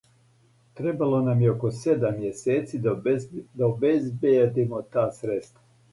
[0.79, 5.67] Требало нам је око седам мјесеци да обезбиједимо та средства.